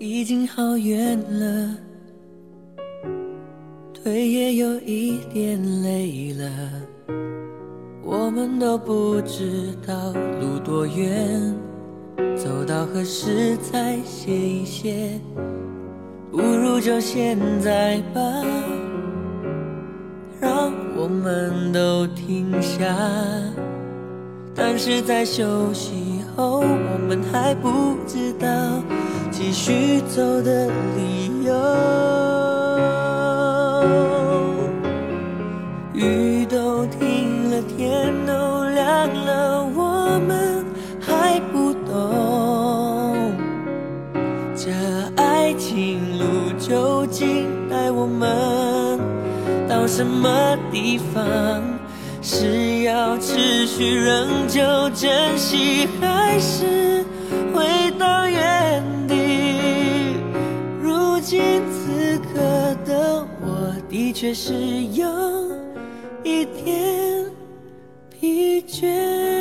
[0.00, 1.74] 已经好远了。
[3.92, 6.48] 腿也有一点累了，
[8.04, 11.52] 我们都不知道路多远，
[12.36, 15.20] 走到何时才歇一歇？
[16.30, 18.20] 不如就现在吧，
[20.40, 22.86] 让我们都停下。
[24.54, 28.48] 但是在休息后，我们还不知道
[29.38, 31.54] 继续走的理由。
[35.94, 40.64] 雨都停了，天都亮了，我们
[41.00, 43.32] 还不懂
[44.56, 44.72] 这
[45.14, 46.24] 爱情路
[46.58, 48.98] 究竟带我们
[49.68, 51.62] 到什么地方？
[52.20, 57.04] 是要持续仍旧珍惜，还是
[57.54, 57.64] 回
[57.96, 58.57] 到原
[64.20, 64.52] 却是
[64.94, 65.06] 有。
[66.24, 67.24] 一点
[68.10, 69.37] 疲倦。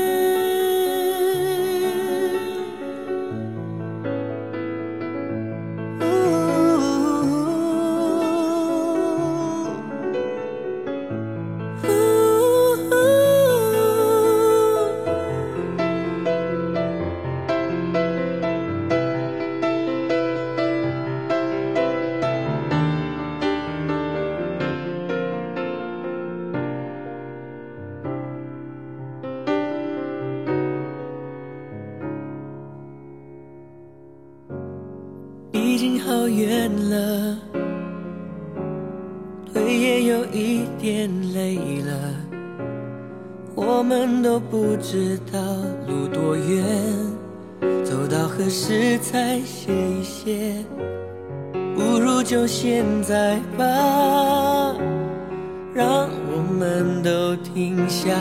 [57.37, 58.11] 停下。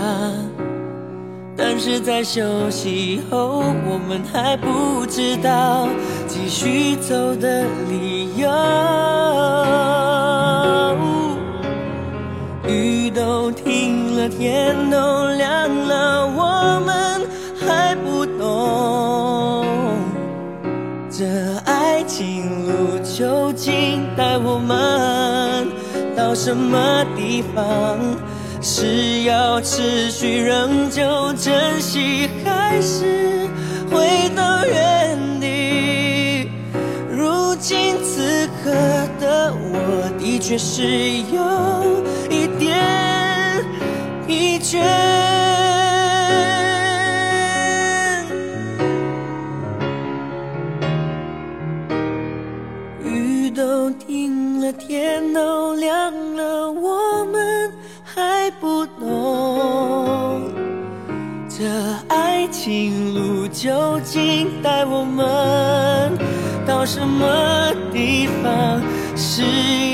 [1.56, 5.88] 但是在休息后，我们还不知道
[6.28, 8.50] 继续走的理由。
[12.68, 17.26] 雨都停了，天都亮了，我们
[17.66, 19.64] 还不懂
[21.10, 21.24] 这
[21.64, 25.68] 爱情路究竟带我们
[26.14, 27.96] 到什么地方。
[28.78, 33.48] 是要持续仍旧珍惜，还是
[33.90, 36.50] 回到原地？
[37.10, 38.70] 如今此刻
[39.18, 40.82] 的我，的确是
[41.32, 42.76] 有一点
[44.26, 44.84] 疲倦。
[53.02, 56.95] 雨都停了，天都亮了，我
[61.58, 61.64] 这
[62.14, 66.12] 爱情路究竟带我们
[66.66, 68.82] 到什么地方？
[69.16, 69.42] 是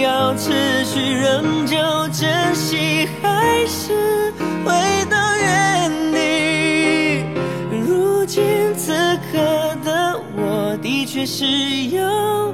[0.02, 0.50] 要持
[0.84, 1.76] 续仍旧
[2.08, 4.32] 珍惜，还是
[4.64, 4.72] 回
[5.08, 7.24] 到原地？
[7.70, 8.42] 如今
[8.74, 8.92] 此
[9.30, 9.38] 刻
[9.84, 11.46] 的我，的确是
[11.94, 12.52] 有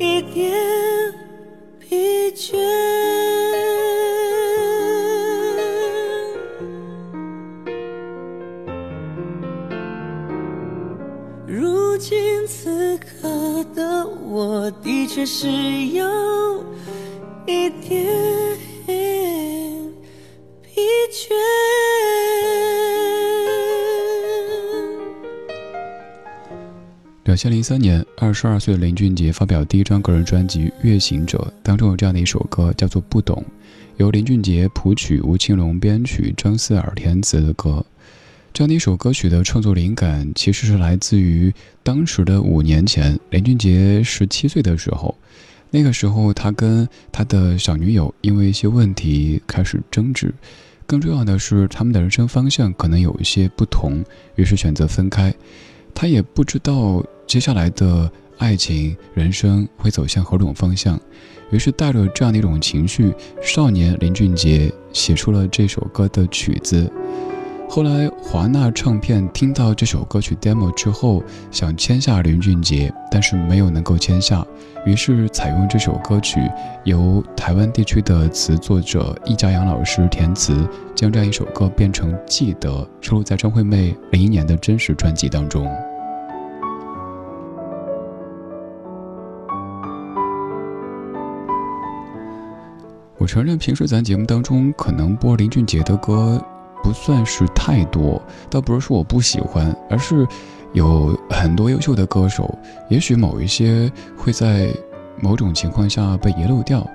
[0.00, 0.52] 一点
[15.24, 16.64] 是有
[17.46, 18.06] 一点
[20.62, 20.80] 疲
[21.10, 21.32] 倦。
[27.24, 33.36] 两千零三年，二十二岁的林俊杰发表第一张个人专辑《月行者》，当中有这样的一首歌，叫做《不懂》，
[33.98, 37.84] 由林俊杰谱曲，吴青龙编曲，张思尔填词的歌。
[38.52, 41.50] 这样的一首歌曲的创作灵感，其实是来自于
[41.82, 45.16] 当时的五年前，林俊杰十七岁的时候。
[45.70, 50.34] 那个时候，他跟他的小女友因为一些问题开始争执，
[50.86, 54.04] 更重要的是，他们的人生方向可能有一些不同，
[54.36, 55.34] 于是选择分开。
[55.94, 61.00] 他也不知道接下来的爱情、人生会走向何种方向，
[61.50, 66.92] 于是带着这样的一种情绪，少年林俊杰写出了这首歌的曲子。
[67.74, 74.46] 后来，华纳唱片听到这首歌曲 demo 之后，想签下林俊杰，但是没有能够签下，
[74.84, 76.38] 于是采用这首歌曲，
[76.84, 82.70] 由台湾地区的词作者易家扬老师填词，将这样一首歌变成《记得》，
[83.00, 85.66] 收录在张惠妹零一年的真实专辑当中。
[93.16, 96.38] 我承认，平时咱节目当中可能播林俊杰的歌。
[96.82, 98.20] 不算是太多，
[98.50, 100.26] 倒不是说我不喜欢，而是
[100.72, 102.52] 有很多优秀的歌手，
[102.88, 104.74] 也许某一些会在
[105.20, 106.86] 某种情况下被遗漏掉。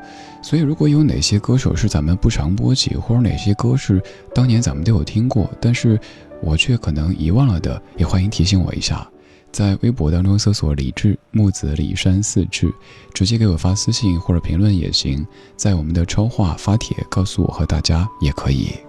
[0.43, 4.01] 所以，如果有哪些歌手是咱们不常播起，或者哪些歌是
[4.33, 5.99] 当年咱们都有听过，但是
[6.41, 9.07] 我却可能遗忘了的，也欢迎提醒我一下，
[9.51, 12.71] 在微博当中搜索“李志木子李山四志”，
[13.13, 15.25] 直接给我发私信或者评论也行，
[15.55, 18.86] 在我们的超话发帖告诉我和大家也可以。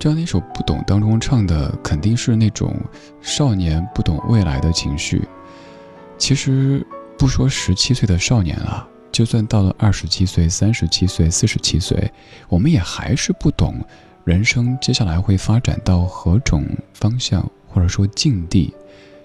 [0.00, 2.74] 这样的一首《不懂》当中唱的，肯定是那种
[3.20, 5.22] 少年不懂未来的情绪。
[6.16, 6.84] 其实
[7.18, 12.10] 不说十七岁的少年了，就算到了二十七岁、三十七岁、四十七岁，
[12.48, 13.74] 我们也还是不懂
[14.24, 16.64] 人生接下来会发展到何种
[16.94, 18.72] 方向，或者说境地。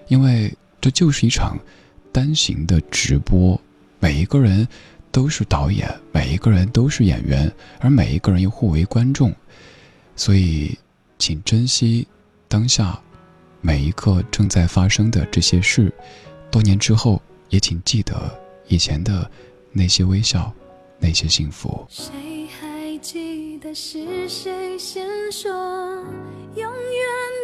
[0.08, 1.58] 因为这就是一场
[2.12, 3.58] 单行的直播，
[3.98, 4.68] 每一个人
[5.10, 7.50] 都是导演，每一个人都是演员，
[7.80, 9.32] 而每一个人又互为观众。
[10.16, 10.76] 所以，
[11.18, 12.08] 请珍惜
[12.48, 12.98] 当下
[13.60, 15.92] 每一刻正在发生的这些事。
[16.50, 17.20] 多年之后，
[17.50, 18.14] 也请记得
[18.66, 19.30] 以前的
[19.72, 20.50] 那些微笑，
[20.98, 21.86] 那些幸福。
[21.90, 25.52] 谁还记得是谁先说
[26.54, 26.72] 永远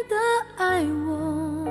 [0.09, 0.15] 的
[0.57, 1.67] 爱我？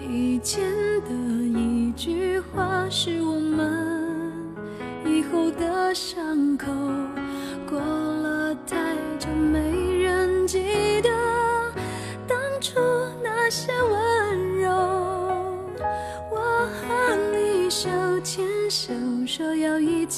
[0.00, 0.62] 以前
[1.02, 1.10] 的
[1.58, 4.40] 一句话，是我们
[5.04, 6.66] 以后的伤口。
[13.48, 14.68] 那些温柔。
[16.30, 17.88] 我和你手
[18.20, 18.92] 牵手，
[19.26, 20.17] 说要一起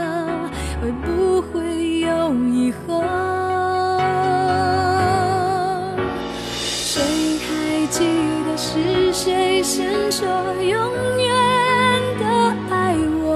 [8.63, 10.27] 是谁先说
[10.61, 11.33] 永远
[12.19, 12.23] 的
[12.69, 13.27] 爱我？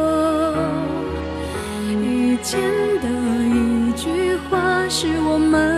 [1.90, 2.62] 以前
[3.02, 3.10] 的
[3.44, 5.75] 一句话是我们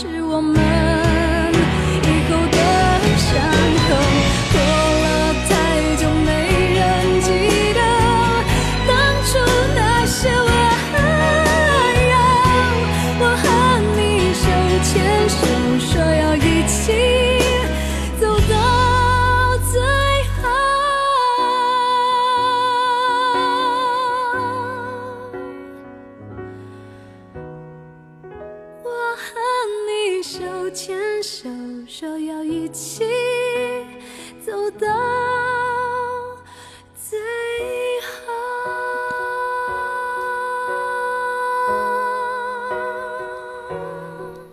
[0.00, 0.77] 是我们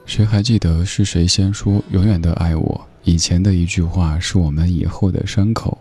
[0.05, 2.87] 谁还记得是谁先说“永远的爱我”？
[3.03, 5.77] 以前的一句话是我们以后的伤口。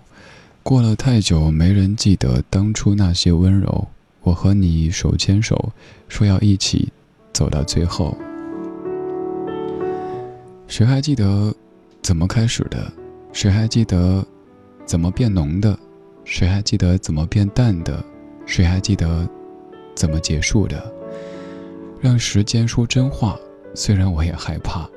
[0.62, 3.86] 过了太久，没人记得当初那些温柔。
[4.22, 5.70] 我和你手牵手，
[6.08, 6.90] 说要一起
[7.34, 8.16] 走到最后。
[10.66, 11.54] 谁还记得
[12.00, 12.90] 怎么开始的？
[13.30, 14.26] 谁还记得
[14.86, 15.78] 怎么变浓的？
[16.24, 18.02] 谁还记得怎么变淡的？
[18.46, 19.28] 谁还记得
[19.94, 20.90] 怎么结束的？
[22.00, 23.38] 让时间说真话。
[23.74, 24.88] 虽然我也害怕，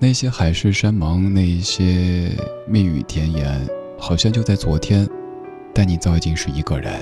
[0.00, 2.30] 那些海誓山盟，那些
[2.66, 3.66] 蜜语甜言，
[3.96, 5.08] 好像就在昨天，
[5.72, 6.92] 但你早已经是一个人。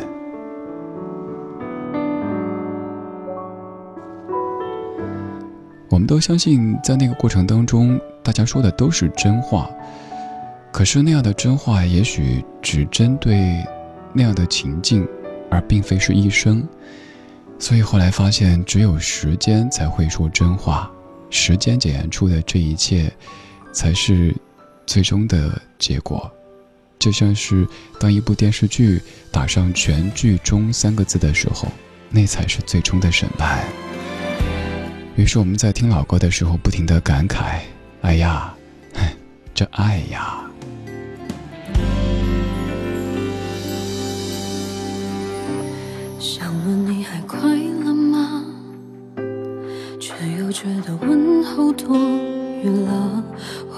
[5.88, 9.70] 我们都相信，在那个过程当中，大家说的都是真话。
[10.70, 13.64] 可是那样的真话，也许只针对
[14.12, 15.08] 那样的情境，
[15.50, 16.68] 而并非是一生。
[17.58, 20.90] 所以后来发现，只有时间才会说真话，
[21.30, 23.12] 时间检验出的这一切，
[23.72, 24.34] 才是
[24.86, 26.30] 最终的结果。
[26.98, 27.66] 就像是
[28.00, 31.68] 当一部电视剧打上“全剧终”三个字的时候，
[32.10, 33.64] 那才是最终的审判。
[35.16, 37.60] 于是我们在听老歌的时候，不停的感慨
[38.02, 38.54] ：“哎呀，
[39.54, 40.42] 这爱呀！”
[46.18, 46.75] 想问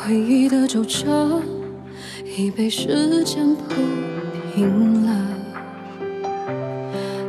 [0.09, 1.43] 回忆的皱褶
[2.25, 3.75] 已被时间铺
[4.55, 5.13] 平了。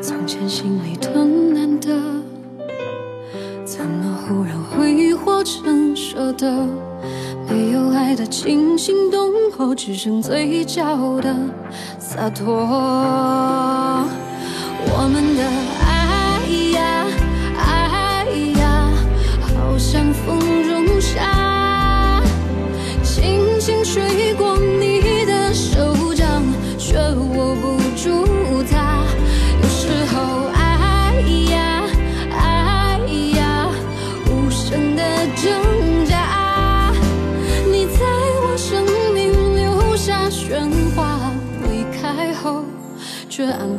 [0.01, 1.89] 从前心里的难得，
[3.65, 6.65] 怎么忽然挥霍成舍得？
[7.49, 11.35] 没有爱的惊心动魄，只剩嘴角的
[11.99, 12.55] 洒脱。
[14.85, 15.43] 我们的
[43.39, 43.78] 却安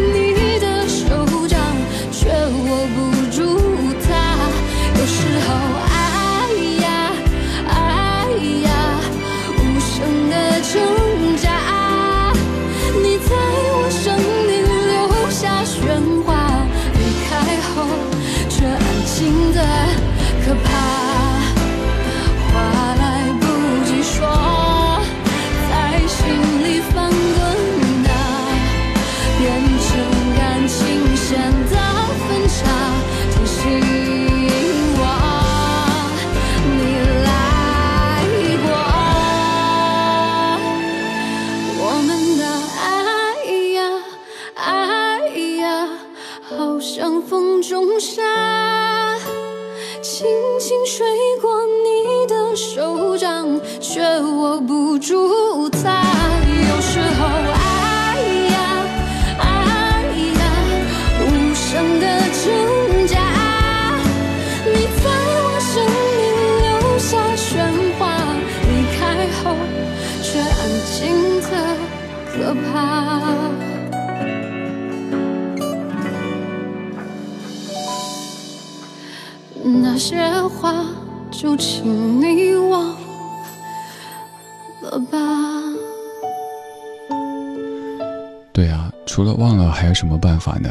[89.71, 90.69] 还有什么办法呢？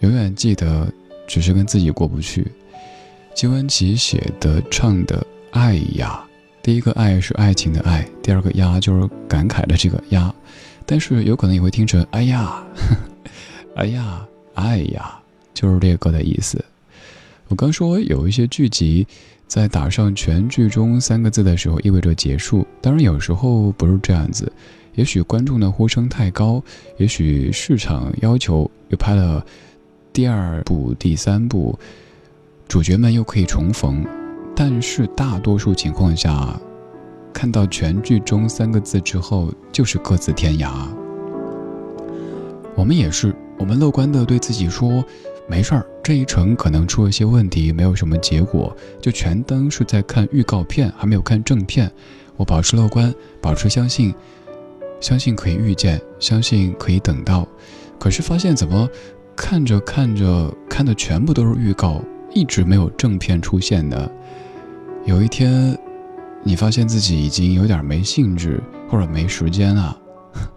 [0.00, 0.90] 永远记得，
[1.26, 2.50] 只是跟自己过不去。
[3.34, 5.18] 金玟岐写的、唱的
[5.50, 6.24] 《爱呀》，
[6.64, 10.34] 第一个“爱”是爱情的“爱”，第二个“呀”就是感慨的这个“呀”，
[10.84, 12.62] 但是有可能也会听成“哎呀
[13.76, 15.20] ”，“哎呀”，“爱呀”，
[15.54, 16.62] 就是这个歌的意思。
[17.48, 19.06] 我刚说有一些剧集，
[19.46, 22.66] 在打上全剧终三个字的时候，意味着结束。
[22.80, 24.50] 当然，有时候不是这样子。
[25.00, 26.62] 也许观众的呼声太高，
[26.98, 29.42] 也许市场要求又拍了
[30.12, 31.78] 第二部、第三部，
[32.68, 34.04] 主角们又可以重逢。
[34.54, 36.54] 但是大多数情况下，
[37.32, 40.70] 看到全剧终三个字之后，就是各自天涯。
[42.74, 45.02] 我们也是，我们乐观的对自己说。
[45.48, 51.90] 没事儿，这一程可能出了些问题，没有什么结果，就全当是在看预告片，还没有看正片。
[52.36, 54.14] 我保持乐观，保持相信，
[55.00, 57.46] 相信可以遇见，相信可以等到。
[57.98, 58.88] 可是发现怎么
[59.34, 64.10] 看着看着看的全部都是预告，一直没有正片出现呢？
[65.04, 65.76] 有一天，
[66.42, 69.98] 你发现自己已经有点没兴致或者没时间了，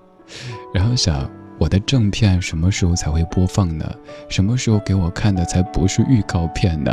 [0.73, 1.29] 然后想。
[1.59, 3.89] 我的正片什么时候才会播放呢？
[4.27, 6.91] 什么时候给我看的才不是预告片呢？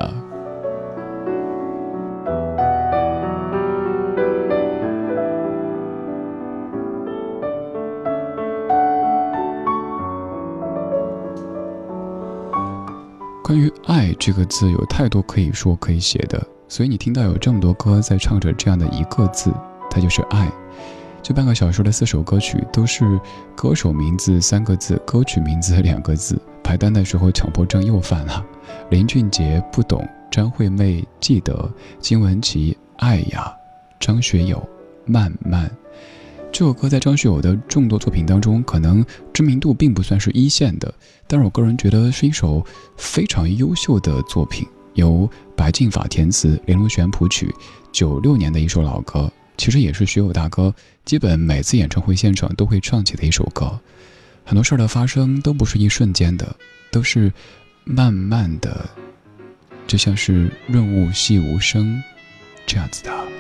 [13.51, 19.53] 关于“爱”这个字，有太多可以说可以写的，所以你听到有这么多歌在唱着这样的一个字，
[19.91, 20.49] 它就是爱。
[21.21, 23.21] 这半个小时的四首歌曲都是
[23.57, 26.41] 歌手名字三个字，歌曲名字两个字。
[26.63, 28.47] 排单的时候强迫症又犯了。
[28.89, 33.53] 林俊杰不懂，张惠妹记得，金玟岐爱呀，
[33.99, 34.65] 张学友
[35.07, 35.69] 慢慢。
[36.53, 40.93] 这首歌在张学友的众多作品当中，可能知名度并不算是一线的，
[41.27, 42.65] 但是我个人觉得是一首
[42.97, 47.55] 非常优秀的作品，由白敬法填词，林隆璇谱曲，
[47.93, 49.31] 九六年的一首老歌。
[49.57, 53.79] 其实也是学友大哥，基本每次演唱会现场都会唱起的一首歌。
[54.45, 56.57] 很多事儿的发生都不是一瞬间的，
[56.91, 57.33] 都是
[57.85, 58.89] 慢慢的，
[59.87, 62.03] 就像是润物细无声
[62.67, 63.40] 这样子的。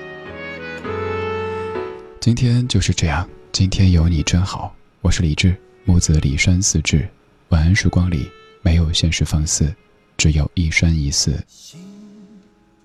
[2.21, 4.77] 今天就是这样，今天有你真好。
[5.01, 5.57] 我是李志，
[5.87, 7.09] 木子李山四志。
[7.49, 8.31] 晚安，时光里
[8.61, 9.75] 没有现实放肆，
[10.19, 11.43] 只有一山一寺。
[11.47, 11.81] 心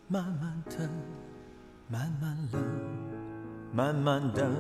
[0.08, 0.90] 慢慢疼，
[1.90, 2.64] 慢慢冷。
[3.74, 4.56] 慢慢等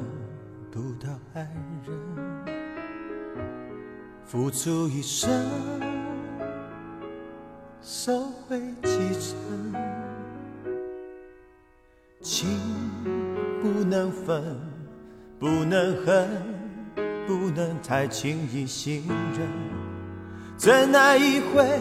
[0.70, 1.50] 不到爱
[1.88, 2.46] 人，
[4.26, 5.32] 付出一生，
[7.82, 9.74] 收回几成。
[12.22, 12.50] 情
[13.89, 14.43] 能分，
[15.39, 16.28] 不能恨，
[17.28, 19.04] 不能太轻易信
[19.38, 19.48] 任。
[20.58, 21.80] 怎奈一回，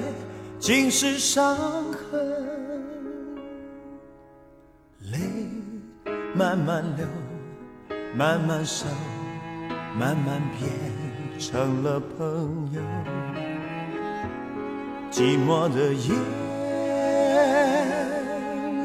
[0.59, 1.57] 尽是伤
[1.93, 2.21] 痕。
[5.12, 5.19] 泪
[6.35, 7.07] 慢慢流。
[8.17, 8.87] 慢慢收，
[9.99, 10.71] 慢慢变
[11.40, 12.81] 成了朋友。
[15.11, 16.14] 寂寞的夜，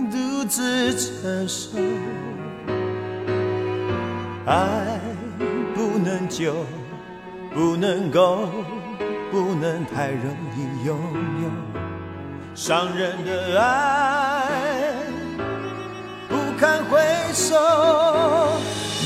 [0.10, 1.78] 独自承受。
[4.46, 5.00] 爱
[5.76, 6.66] 不能久，
[7.54, 8.48] 不能够，
[9.32, 10.24] 不能太容
[10.56, 10.98] 易拥
[11.44, 11.50] 有。
[12.56, 14.48] 伤人的爱，
[16.28, 17.00] 不堪回
[17.34, 17.56] 首。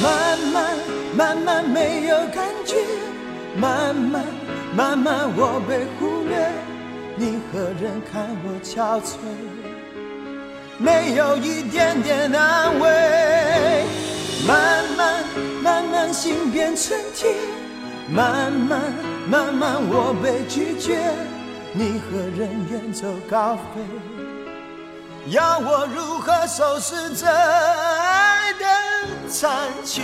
[0.02, 0.78] 慢慢
[1.15, 2.76] 慢慢没有感觉，
[3.56, 4.24] 慢慢
[4.76, 6.52] 慢慢我被忽略，
[7.15, 9.17] 你何人看我憔悴？
[10.80, 12.53] 没有一点点安
[16.86, 17.28] 身体，
[18.10, 18.82] 慢慢
[19.26, 21.00] 慢慢我被拒绝，
[21.72, 23.80] 你和人远走高飞？
[25.28, 28.65] 要我如何收拾这爱的？
[29.30, 29.50] 残
[29.86, 30.04] 缺。